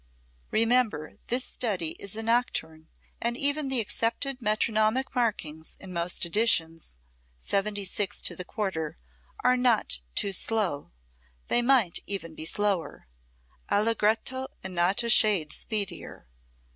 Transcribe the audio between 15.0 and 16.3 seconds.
a shade speedier!